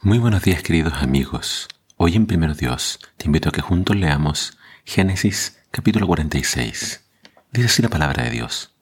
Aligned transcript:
Muy 0.00 0.18
buenos 0.18 0.44
días 0.44 0.62
queridos 0.62 0.94
amigos. 1.02 1.66
Hoy 1.96 2.14
en 2.14 2.28
Primero 2.28 2.54
Dios 2.54 3.00
te 3.16 3.26
invito 3.26 3.48
a 3.48 3.52
que 3.52 3.62
juntos 3.62 3.96
leamos 3.96 4.56
Génesis 4.84 5.58
capítulo 5.72 6.06
46. 6.06 7.04
Dice 7.50 7.66
así 7.66 7.82
la 7.82 7.88
palabra 7.88 8.22
de 8.22 8.30
Dios. 8.30 8.76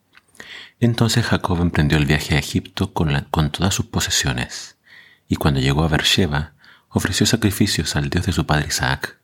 Entonces 0.78 1.24
Jacob 1.24 1.62
emprendió 1.62 1.96
el 1.96 2.04
viaje 2.04 2.34
a 2.34 2.38
Egipto 2.38 2.92
con, 2.92 3.50
todas 3.50 3.72
sus 3.72 3.86
posesiones, 3.86 4.76
y 5.26 5.36
cuando 5.36 5.58
llegó 5.58 5.84
a 5.84 5.88
Beersheba, 5.88 6.52
ofreció 6.90 7.24
sacrificios 7.24 7.96
al 7.96 8.10
Dios 8.10 8.26
de 8.26 8.32
su 8.32 8.44
padre 8.44 8.66
Isaac. 8.68 9.18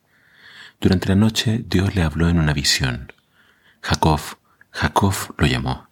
Durante 0.81 1.09
la 1.09 1.15
noche 1.15 1.63
Dios 1.63 1.93
le 1.93 2.01
habló 2.01 2.27
en 2.27 2.39
una 2.39 2.53
visión. 2.53 3.13
Jacob, 3.81 4.19
Jacob 4.71 5.13
lo 5.37 5.45
llamó. 5.45 5.89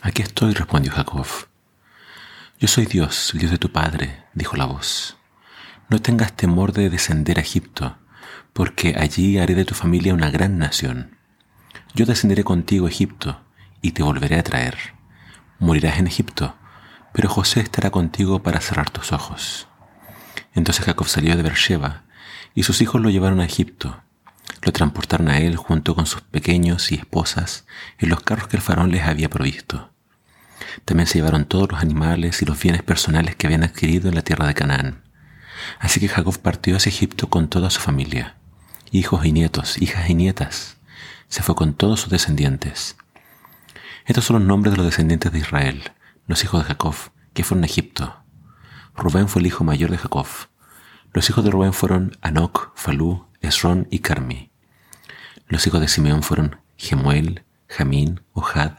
Aquí 0.00 0.22
estoy, 0.22 0.54
respondió 0.54 0.90
Jacob. 0.90 1.26
Yo 2.58 2.66
soy 2.66 2.86
Dios, 2.86 3.34
el 3.34 3.40
Dios 3.40 3.52
de 3.52 3.58
tu 3.58 3.70
padre, 3.70 4.24
dijo 4.32 4.56
la 4.56 4.64
voz. 4.64 5.17
No 5.90 6.02
tengas 6.02 6.34
temor 6.34 6.74
de 6.74 6.90
descender 6.90 7.38
a 7.38 7.40
Egipto, 7.40 7.96
porque 8.52 8.94
allí 8.98 9.38
haré 9.38 9.54
de 9.54 9.64
tu 9.64 9.74
familia 9.74 10.12
una 10.12 10.30
gran 10.30 10.58
nación. 10.58 11.16
Yo 11.94 12.04
descenderé 12.04 12.44
contigo 12.44 12.84
a 12.84 12.90
Egipto 12.90 13.40
y 13.80 13.92
te 13.92 14.02
volveré 14.02 14.38
a 14.38 14.42
traer. 14.42 14.76
Morirás 15.58 15.98
en 15.98 16.06
Egipto, 16.06 16.54
pero 17.14 17.30
José 17.30 17.60
estará 17.60 17.90
contigo 17.90 18.42
para 18.42 18.60
cerrar 18.60 18.90
tus 18.90 19.12
ojos. 19.12 19.66
Entonces 20.54 20.84
Jacob 20.84 21.08
salió 21.08 21.34
de 21.36 21.42
Beersheba 21.42 22.02
y 22.54 22.64
sus 22.64 22.82
hijos 22.82 23.00
lo 23.00 23.08
llevaron 23.08 23.40
a 23.40 23.46
Egipto. 23.46 24.02
Lo 24.60 24.72
transportaron 24.72 25.28
a 25.30 25.38
él 25.38 25.56
junto 25.56 25.94
con 25.94 26.04
sus 26.04 26.20
pequeños 26.20 26.92
y 26.92 26.96
esposas 26.96 27.64
en 27.98 28.10
los 28.10 28.20
carros 28.20 28.48
que 28.48 28.58
el 28.58 28.62
faraón 28.62 28.90
les 28.90 29.04
había 29.04 29.30
provisto. 29.30 29.90
También 30.84 31.06
se 31.06 31.16
llevaron 31.18 31.46
todos 31.46 31.72
los 31.72 31.80
animales 31.80 32.42
y 32.42 32.44
los 32.44 32.60
bienes 32.60 32.82
personales 32.82 33.36
que 33.36 33.46
habían 33.46 33.64
adquirido 33.64 34.10
en 34.10 34.16
la 34.16 34.22
tierra 34.22 34.46
de 34.46 34.54
Canaán. 34.54 35.07
Así 35.78 36.00
que 36.00 36.08
Jacob 36.08 36.38
partió 36.40 36.76
hacia 36.76 36.90
Egipto 36.90 37.28
con 37.28 37.48
toda 37.48 37.70
su 37.70 37.80
familia, 37.80 38.36
hijos 38.90 39.24
y 39.24 39.32
nietos, 39.32 39.80
hijas 39.80 40.08
y 40.08 40.14
nietas. 40.14 40.76
Se 41.28 41.42
fue 41.42 41.54
con 41.54 41.74
todos 41.74 42.00
sus 42.00 42.10
descendientes. 42.10 42.96
Estos 44.06 44.24
son 44.24 44.38
los 44.38 44.48
nombres 44.48 44.72
de 44.72 44.78
los 44.78 44.86
descendientes 44.86 45.30
de 45.32 45.38
Israel, 45.38 45.92
los 46.26 46.42
hijos 46.44 46.62
de 46.62 46.68
Jacob, 46.68 46.94
que 47.34 47.44
fueron 47.44 47.64
a 47.64 47.66
Egipto. 47.66 48.16
Rubén 48.96 49.28
fue 49.28 49.40
el 49.40 49.46
hijo 49.46 49.64
mayor 49.64 49.90
de 49.90 49.98
Jacob. 49.98 50.26
Los 51.12 51.28
hijos 51.30 51.44
de 51.44 51.50
Rubén 51.50 51.72
fueron 51.72 52.16
Anoc, 52.20 52.72
Falú, 52.74 53.26
Esrón 53.40 53.86
y 53.90 54.00
Carmi. 54.00 54.50
Los 55.46 55.66
hijos 55.66 55.80
de 55.80 55.88
Simeón 55.88 56.22
fueron 56.22 56.56
Gemuel, 56.76 57.44
Jamín, 57.68 58.22
Ohad, 58.32 58.72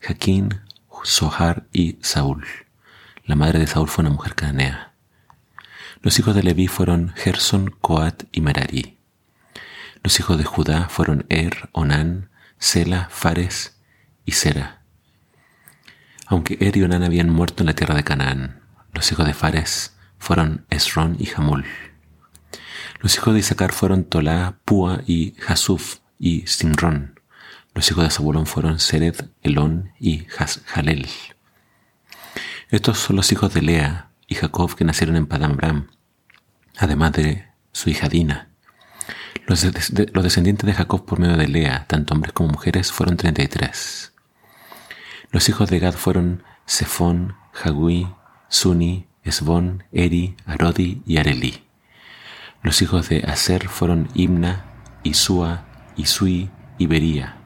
Jaquín, 0.00 0.60
Sohar 1.04 1.66
y 1.72 1.98
Saúl. 2.02 2.44
La 3.24 3.36
madre 3.36 3.60
de 3.60 3.66
Saúl 3.66 3.88
fue 3.88 4.02
una 4.02 4.10
mujer 4.10 4.34
cananea. 4.34 4.92
Los 6.02 6.18
hijos 6.18 6.34
de 6.34 6.42
Leví 6.42 6.68
fueron 6.68 7.12
Gerson, 7.16 7.70
Coat 7.80 8.24
y 8.32 8.40
Merari. 8.40 8.98
Los 10.02 10.20
hijos 10.20 10.38
de 10.38 10.44
Judá 10.44 10.88
fueron 10.88 11.26
Er, 11.28 11.68
Onán, 11.72 12.30
Sela, 12.58 13.08
Fares 13.10 13.80
y 14.24 14.32
Sera. 14.32 14.82
Aunque 16.26 16.58
Er 16.60 16.76
y 16.76 16.82
Onán 16.82 17.02
habían 17.02 17.30
muerto 17.30 17.62
en 17.62 17.66
la 17.66 17.74
tierra 17.74 17.94
de 17.94 18.04
Canaán, 18.04 18.60
los 18.92 19.10
hijos 19.10 19.26
de 19.26 19.34
Fares 19.34 19.96
fueron 20.18 20.66
Esrón 20.70 21.16
y 21.18 21.26
Jamul. 21.26 21.64
Los 23.00 23.16
hijos 23.16 23.34
de 23.34 23.40
Isaacar 23.40 23.72
fueron 23.72 24.04
Tolá, 24.04 24.58
Púa 24.64 25.02
y 25.06 25.34
Jasuf 25.38 25.98
y 26.18 26.46
Simrón. 26.46 27.20
Los 27.74 27.90
hijos 27.90 28.04
de 28.04 28.10
Zabulón 28.10 28.46
fueron 28.46 28.80
Sered, 28.80 29.16
Elón 29.42 29.92
y 30.00 30.26
Jalel. 30.66 31.06
Estos 32.70 32.98
son 32.98 33.16
los 33.16 33.30
hijos 33.32 33.52
de 33.52 33.62
Lea 33.62 34.05
y 34.26 34.34
Jacob 34.34 34.74
que 34.74 34.84
nacieron 34.84 35.16
en 35.16 35.26
Padam 35.26 35.88
además 36.78 37.12
de 37.12 37.46
su 37.72 37.90
hija 37.90 38.08
Dina. 38.08 38.48
Los, 39.46 39.62
descendientes 39.62 40.66
de 40.66 40.72
Jacob 40.72 41.04
por 41.04 41.20
medio 41.20 41.36
de 41.36 41.46
Lea, 41.46 41.86
tanto 41.86 42.14
hombres 42.14 42.32
como 42.32 42.50
mujeres, 42.50 42.90
fueron 42.90 43.16
33. 43.16 44.12
Los 45.30 45.48
hijos 45.48 45.70
de 45.70 45.78
Gad 45.78 45.94
fueron 45.94 46.42
Sefón, 46.64 47.36
Hagui, 47.62 48.08
Suni, 48.48 49.06
Esbón, 49.22 49.84
Eri, 49.92 50.36
Arodi 50.46 51.02
y 51.06 51.18
Areli. 51.18 51.62
Los 52.62 52.82
hijos 52.82 53.08
de 53.08 53.20
Aser 53.20 53.68
fueron 53.68 54.08
Imna, 54.14 54.64
Isua, 55.04 55.66
Isui 55.96 56.50
y 56.78 56.86
Bería. 56.86 57.36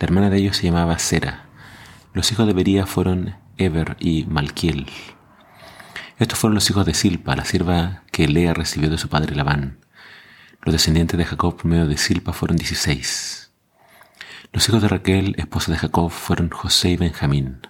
La 0.00 0.06
hermana 0.06 0.30
de 0.30 0.38
ellos 0.38 0.56
se 0.56 0.64
llamaba 0.64 0.98
Sera. 0.98 1.44
Los 2.12 2.32
hijos 2.32 2.46
de 2.46 2.52
Bería 2.52 2.86
fueron 2.86 3.36
Eber 3.56 3.96
y 4.00 4.24
Malquiel. 4.24 4.86
Estos 6.18 6.38
fueron 6.40 6.56
los 6.56 6.68
hijos 6.68 6.84
de 6.84 6.94
Silpa, 6.94 7.36
la 7.36 7.44
sierva 7.44 8.02
que 8.10 8.26
Lea 8.26 8.52
recibió 8.52 8.90
de 8.90 8.98
su 8.98 9.08
padre 9.08 9.36
Labán. 9.36 9.78
Los 10.62 10.72
descendientes 10.72 11.16
de 11.16 11.24
Jacob 11.24 11.56
por 11.56 11.66
medio 11.66 11.86
de 11.86 11.96
Silpa 11.96 12.32
fueron 12.32 12.56
dieciséis. 12.56 13.52
Los 14.52 14.68
hijos 14.68 14.82
de 14.82 14.88
Raquel, 14.88 15.36
esposa 15.38 15.70
de 15.70 15.78
Jacob, 15.78 16.10
fueron 16.10 16.50
José 16.50 16.90
y 16.90 16.96
Benjamín. 16.96 17.60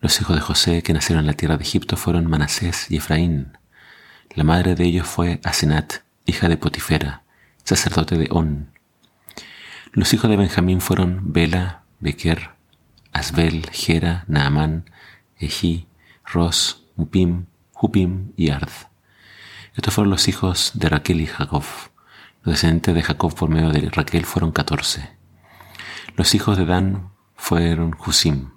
Los 0.00 0.20
hijos 0.20 0.36
de 0.36 0.42
José 0.42 0.82
que 0.84 0.92
nacieron 0.92 1.24
en 1.24 1.26
la 1.26 1.32
tierra 1.32 1.56
de 1.56 1.64
Egipto 1.64 1.96
fueron 1.96 2.30
Manasés 2.30 2.88
y 2.88 2.98
Efraín. 2.98 3.58
La 4.36 4.44
madre 4.44 4.76
de 4.76 4.84
ellos 4.84 5.08
fue 5.08 5.40
Asenat, 5.42 6.04
hija 6.26 6.48
de 6.48 6.56
Potifera, 6.56 7.24
sacerdote 7.64 8.16
de 8.16 8.28
On. 8.30 8.70
Los 9.92 10.14
hijos 10.14 10.30
de 10.30 10.36
Benjamín 10.36 10.80
fueron 10.80 11.32
Bela, 11.32 11.82
Bequer, 11.98 12.50
Asbel, 13.12 13.68
Gera, 13.72 14.24
Naamán, 14.28 14.88
Eji, 15.36 15.88
Ros, 16.24 16.84
Upim, 17.00 17.46
Hupim 17.72 18.32
y 18.36 18.50
Ard. 18.50 18.70
Estos 19.74 19.94
fueron 19.94 20.10
los 20.10 20.28
hijos 20.28 20.72
de 20.74 20.88
Raquel 20.88 21.20
y 21.20 21.26
Jacob. 21.26 21.64
Los 22.42 22.54
descendientes 22.54 22.94
de 22.94 23.02
Jacob 23.02 23.34
por 23.34 23.48
medio 23.48 23.70
de 23.70 23.88
Raquel 23.88 24.26
fueron 24.26 24.52
catorce. 24.52 25.16
Los 26.16 26.34
hijos 26.34 26.58
de 26.58 26.66
Dan 26.66 27.10
fueron 27.36 27.96
Husim. 28.04 28.50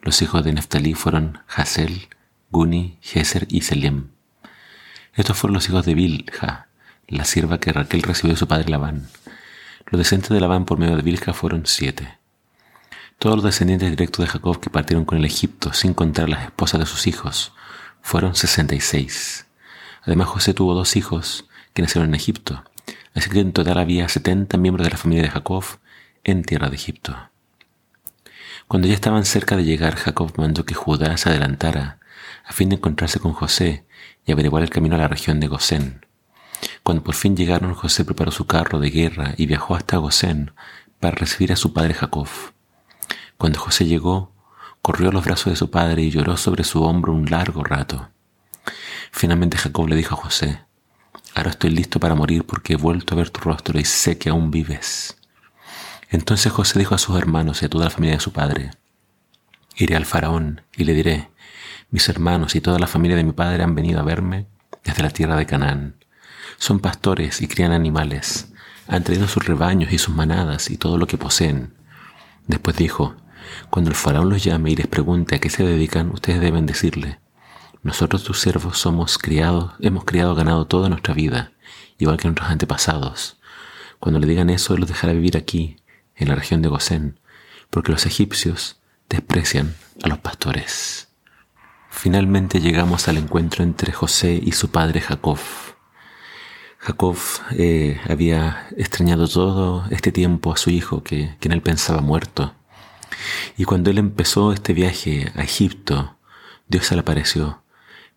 Los 0.00 0.22
hijos 0.22 0.44
de 0.44 0.52
Neftalí 0.52 0.94
fueron 0.94 1.40
Hasel, 1.54 2.08
Guni, 2.50 2.98
Geser 3.02 3.46
y 3.50 3.62
Selem. 3.62 4.08
Estos 5.14 5.36
fueron 5.36 5.54
los 5.54 5.68
hijos 5.68 5.84
de 5.84 5.94
Bilha, 5.94 6.68
la 7.08 7.24
sierva 7.24 7.58
que 7.58 7.72
Raquel 7.72 8.02
recibió 8.02 8.32
de 8.32 8.38
su 8.38 8.48
padre 8.48 8.70
Labán. 8.70 9.08
Los 9.90 9.98
descendientes 9.98 10.30
de 10.30 10.40
Labán 10.40 10.64
por 10.64 10.78
medio 10.78 10.96
de 10.96 11.02
Bilha 11.02 11.32
fueron 11.32 11.66
siete. 11.66 12.18
Todos 13.18 13.36
los 13.36 13.44
descendientes 13.44 13.90
directos 13.90 14.24
de 14.24 14.30
Jacob 14.30 14.60
que 14.60 14.70
partieron 14.70 15.04
con 15.04 15.18
el 15.18 15.24
Egipto 15.24 15.72
sin 15.72 15.94
contar 15.94 16.28
las 16.28 16.44
esposas 16.44 16.80
de 16.80 16.86
sus 16.86 17.06
hijos 17.06 17.52
fueron 18.06 18.36
sesenta 18.36 18.76
y 18.76 18.80
seis. 18.80 19.46
Además 20.02 20.28
José 20.28 20.54
tuvo 20.54 20.74
dos 20.74 20.94
hijos 20.94 21.48
que 21.74 21.82
nacieron 21.82 22.10
en 22.10 22.14
Egipto, 22.14 22.62
así 23.16 23.28
que 23.28 23.40
en 23.40 23.52
total 23.52 23.78
había 23.78 24.08
setenta 24.08 24.56
miembros 24.58 24.86
de 24.86 24.92
la 24.92 24.96
familia 24.96 25.24
de 25.24 25.30
Jacob 25.30 25.64
en 26.22 26.44
tierra 26.44 26.70
de 26.70 26.76
Egipto. 26.76 27.16
Cuando 28.68 28.86
ya 28.86 28.94
estaban 28.94 29.24
cerca 29.24 29.56
de 29.56 29.64
llegar, 29.64 29.96
Jacob 29.96 30.32
mandó 30.36 30.64
que 30.64 30.76
Judá 30.76 31.16
se 31.16 31.30
adelantara 31.30 31.98
a 32.44 32.52
fin 32.52 32.68
de 32.68 32.76
encontrarse 32.76 33.18
con 33.18 33.32
José 33.32 33.84
y 34.24 34.30
averiguar 34.30 34.62
el 34.62 34.70
camino 34.70 34.94
a 34.94 34.98
la 34.98 35.08
región 35.08 35.40
de 35.40 35.48
Gosén. 35.48 36.06
Cuando 36.84 37.02
por 37.02 37.16
fin 37.16 37.36
llegaron, 37.36 37.74
José 37.74 38.04
preparó 38.04 38.30
su 38.30 38.46
carro 38.46 38.78
de 38.78 38.90
guerra 38.90 39.34
y 39.36 39.46
viajó 39.46 39.74
hasta 39.74 39.96
Gosén 39.96 40.52
para 41.00 41.16
recibir 41.16 41.52
a 41.52 41.56
su 41.56 41.72
padre 41.72 41.94
Jacob. 41.94 42.28
Cuando 43.36 43.58
José 43.58 43.84
llegó, 43.84 44.32
corrió 44.86 45.08
a 45.08 45.12
los 45.12 45.24
brazos 45.24 45.52
de 45.52 45.56
su 45.56 45.68
padre 45.68 46.02
y 46.02 46.10
lloró 46.12 46.36
sobre 46.36 46.62
su 46.62 46.84
hombro 46.84 47.12
un 47.12 47.28
largo 47.28 47.64
rato. 47.64 48.08
Finalmente 49.10 49.58
Jacob 49.58 49.88
le 49.88 49.96
dijo 49.96 50.14
a 50.14 50.18
José, 50.18 50.60
Ahora 51.34 51.50
estoy 51.50 51.70
listo 51.70 51.98
para 51.98 52.14
morir 52.14 52.46
porque 52.46 52.74
he 52.74 52.76
vuelto 52.76 53.12
a 53.12 53.16
ver 53.16 53.30
tu 53.30 53.40
rostro 53.40 53.80
y 53.80 53.84
sé 53.84 54.16
que 54.16 54.28
aún 54.28 54.52
vives. 54.52 55.16
Entonces 56.08 56.52
José 56.52 56.78
dijo 56.78 56.94
a 56.94 56.98
sus 56.98 57.18
hermanos 57.18 57.62
y 57.62 57.64
a 57.64 57.68
toda 57.68 57.86
la 57.86 57.90
familia 57.90 58.14
de 58.14 58.20
su 58.20 58.32
padre, 58.32 58.70
Iré 59.74 59.96
al 59.96 60.06
faraón 60.06 60.60
y 60.76 60.84
le 60.84 60.94
diré, 60.94 61.30
mis 61.90 62.08
hermanos 62.08 62.54
y 62.54 62.60
toda 62.60 62.78
la 62.78 62.86
familia 62.86 63.16
de 63.16 63.24
mi 63.24 63.32
padre 63.32 63.64
han 63.64 63.74
venido 63.74 63.98
a 63.98 64.04
verme 64.04 64.46
desde 64.84 65.02
la 65.02 65.10
tierra 65.10 65.34
de 65.34 65.46
Canaán. 65.46 65.96
Son 66.58 66.78
pastores 66.78 67.42
y 67.42 67.48
crían 67.48 67.72
animales, 67.72 68.52
han 68.86 69.02
traído 69.02 69.26
sus 69.26 69.44
rebaños 69.46 69.92
y 69.92 69.98
sus 69.98 70.14
manadas 70.14 70.70
y 70.70 70.76
todo 70.76 70.96
lo 70.96 71.08
que 71.08 71.18
poseen. 71.18 71.74
Después 72.46 72.76
dijo, 72.76 73.16
cuando 73.70 73.90
el 73.90 73.96
faraón 73.96 74.28
los 74.30 74.42
llame 74.42 74.70
y 74.70 74.76
les 74.76 74.86
pregunte 74.86 75.34
a 75.34 75.38
qué 75.38 75.50
se 75.50 75.64
dedican, 75.64 76.10
ustedes 76.10 76.40
deben 76.40 76.66
decirle, 76.66 77.18
nosotros 77.82 78.24
tus 78.24 78.40
siervos 78.40 78.78
somos 78.78 79.18
criados, 79.18 79.72
hemos 79.80 80.04
criado 80.04 80.34
ganado 80.34 80.66
toda 80.66 80.88
nuestra 80.88 81.14
vida, 81.14 81.52
igual 81.98 82.16
que 82.16 82.28
nuestros 82.28 82.50
antepasados. 82.50 83.38
Cuando 84.00 84.18
le 84.18 84.26
digan 84.26 84.50
eso, 84.50 84.76
los 84.76 84.88
dejará 84.88 85.12
vivir 85.12 85.36
aquí, 85.36 85.76
en 86.16 86.28
la 86.28 86.34
región 86.34 86.62
de 86.62 86.68
Gosén, 86.68 87.20
porque 87.70 87.92
los 87.92 88.06
egipcios 88.06 88.80
desprecian 89.08 89.76
a 90.02 90.08
los 90.08 90.18
pastores. 90.18 91.08
Finalmente 91.90 92.60
llegamos 92.60 93.08
al 93.08 93.16
encuentro 93.16 93.62
entre 93.62 93.92
José 93.92 94.38
y 94.42 94.52
su 94.52 94.70
padre 94.70 95.00
Jacob. 95.00 95.38
Jacob 96.78 97.16
eh, 97.52 98.00
había 98.08 98.68
extrañado 98.76 99.26
todo 99.28 99.84
este 99.90 100.12
tiempo 100.12 100.52
a 100.52 100.56
su 100.56 100.70
hijo, 100.70 101.02
que, 101.02 101.36
que 101.40 101.48
en 101.48 101.52
él 101.52 101.62
pensaba 101.62 102.00
muerto. 102.00 102.54
Y 103.56 103.64
cuando 103.64 103.90
él 103.90 103.98
empezó 103.98 104.52
este 104.52 104.72
viaje 104.72 105.32
a 105.34 105.42
Egipto, 105.42 106.16
Dios 106.68 106.86
se 106.86 106.94
le 106.94 107.00
apareció, 107.00 107.62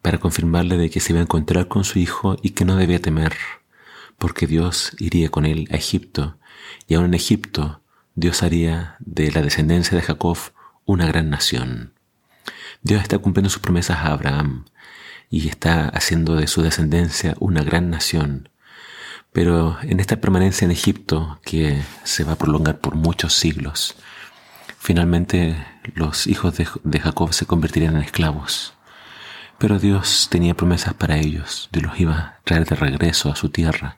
para 0.02 0.18
confirmarle 0.18 0.78
de 0.78 0.90
que 0.90 1.00
se 1.00 1.14
iba 1.14 1.20
a 1.20 1.24
encontrar 1.24 1.68
con 1.68 1.84
su 1.84 2.00
hijo 2.00 2.38
y 2.42 2.52
que 2.52 2.66
no 2.66 2.76
debía 2.76 3.02
temer, 3.02 3.36
porque 4.18 4.48
Dios 4.48 4.94
iría 5.00 5.30
con 5.30 5.46
él 5.46 5.68
a 5.72 5.76
Egipto, 5.76 6.38
y 6.88 6.96
aún 6.96 7.06
en 7.06 7.14
Egipto 7.14 7.82
Dios 8.16 8.44
haría 8.44 8.98
de 9.00 9.32
la 9.32 9.42
descendencia 9.42 9.96
de 9.96 10.04
Jacob 10.04 10.38
una 10.86 11.06
gran 11.06 11.30
nación. 11.30 11.94
Dios 12.82 13.02
está 13.02 13.18
cumpliendo 13.18 13.50
sus 13.50 13.62
promesas 13.62 13.98
a 13.98 14.12
Abraham 14.12 14.66
y 15.30 15.48
está 15.48 15.90
haciendo 15.90 16.36
de 16.36 16.48
su 16.48 16.62
descendencia 16.62 17.36
una 17.40 17.62
gran 17.62 17.90
nación. 17.90 18.50
Pero 19.32 19.78
en 19.84 20.00
esta 20.00 20.20
permanencia 20.20 20.66
en 20.66 20.72
Egipto, 20.72 21.40
que 21.44 21.82
se 22.04 22.24
va 22.24 22.34
a 22.34 22.38
prolongar 22.38 22.80
por 22.80 22.96
muchos 22.96 23.34
siglos, 23.34 23.96
finalmente 24.80 25.64
los 25.94 26.26
hijos 26.28 26.58
de, 26.58 27.00
Jacob 27.00 27.34
se 27.34 27.46
convertirían 27.46 27.96
en 27.96 28.04
esclavos. 28.04 28.74
Pero 29.58 29.78
Dios 29.78 30.30
tenía 30.32 30.56
promesas 30.56 30.94
para 30.94 31.18
ellos, 31.18 31.70
Dios 31.72 31.84
los 31.86 32.00
iba 32.00 32.14
a 32.16 32.40
traer 32.46 32.66
de 32.66 32.76
regreso 32.76 33.30
a 33.30 33.36
su 33.36 33.50
tierra. 33.50 33.98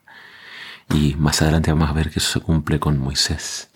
Y 0.89 1.15
más 1.15 1.41
adelante 1.41 1.71
vamos 1.71 1.89
a 1.89 1.93
ver 1.93 2.09
que 2.09 2.19
eso 2.19 2.39
se 2.39 2.39
cumple 2.41 2.79
con 2.79 2.97
Moisés. 2.97 3.69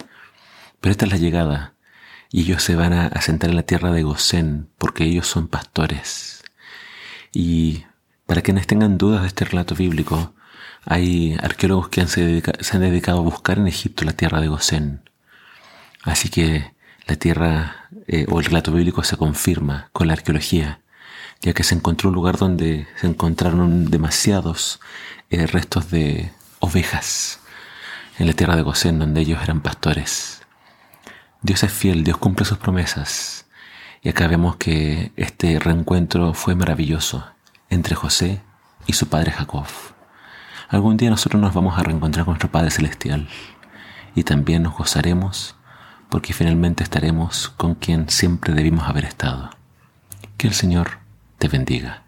Pero 0.82 0.92
esta 0.92 1.06
es 1.06 1.12
la 1.12 1.18
llegada, 1.18 1.76
y 2.32 2.42
ellos 2.42 2.64
se 2.64 2.76
van 2.76 2.92
a 2.92 3.08
asentar 3.08 3.52
en 3.52 3.56
la 3.56 3.64
tierra 3.64 3.92
de 3.92 4.04
Gosén, 4.04 4.70
porque 4.78 5.06
ellos 5.06 5.28
son 5.28 5.48
pastores. 5.48 6.44
Y 7.32 7.86
para 8.26 8.42
quienes 8.42 8.68
tengan 8.68 8.98
dudas 8.98 9.22
de 9.22 9.28
este 9.28 9.46
relato 9.46 9.76
bíblico, 9.76 10.34
hay 10.84 11.38
arqueólogos 11.42 11.90
que 11.90 12.06
se, 12.08 12.44
han 12.74 12.82
dedicado 12.82 13.20
a 13.20 13.24
buscar 13.24 13.60
en 13.60 13.68
Egipto 13.68 14.06
la 14.06 14.14
tierra 14.14 14.42
de 14.42 14.48
Gosén. 14.48 15.10
Así 16.04 16.30
que 16.30 16.75
la 17.08 17.16
tierra 17.16 17.90
eh, 18.08 18.26
o 18.30 18.40
el 18.40 18.46
relato 18.46 18.72
bíblico 18.72 19.04
se 19.04 19.18
confirma 19.18 19.90
con 19.94 20.08
la 20.08 20.14
arqueología 20.14 20.80
ya 21.42 21.54
que 21.54 21.64
se 21.64 21.76
encontró 21.76 22.10
un 22.10 22.16
lugar 22.16 22.38
donde 22.38 22.88
se 22.96 23.08
encontraron 23.08 23.92
demasiados 23.92 24.80
eh, 25.30 25.48
restos 25.48 25.92
de 25.92 26.32
ovejas 26.60 27.40
en 28.18 28.28
la 28.28 28.34
tierra 28.34 28.56
de 28.56 28.62
Gosén, 28.62 29.00
donde 29.00 29.22
ellos 29.22 29.42
eran 29.44 29.62
pastores. 29.62 30.42
Dios 31.42 31.64
es 31.64 31.72
fiel, 31.72 32.04
Dios 32.04 32.18
cumple 32.18 32.46
sus 32.46 32.58
promesas. 32.58 33.46
Y 34.02 34.10
acá 34.10 34.28
vemos 34.28 34.56
que 34.56 35.12
este 35.16 35.60
reencuentro 35.60 36.34
fue 36.34 36.56
maravilloso 36.56 37.26
entre 37.70 37.96
José 37.96 38.42
y 38.88 38.94
su 38.94 39.08
padre 39.08 39.32
Jacob. 39.32 39.66
Algún 40.70 40.98
día 40.98 41.10
nosotros 41.10 41.42
nos 41.42 41.54
vamos 41.54 41.78
a 41.78 41.84
reencontrar 41.84 42.26
con 42.26 42.34
nuestro 42.34 42.52
Padre 42.52 42.72
Celestial 42.72 43.28
y 44.16 44.24
también 44.24 44.64
nos 44.64 44.76
gozaremos 44.76 45.56
porque 46.16 46.32
finalmente 46.32 46.82
estaremos 46.82 47.50
con 47.58 47.76
quien 47.76 48.08
siempre 48.08 48.54
debimos 48.54 48.88
haber 48.88 49.04
estado. 49.04 49.50
Que 50.38 50.48
el 50.48 50.54
Señor 50.54 51.00
te 51.40 51.50
bendiga. 51.50 52.05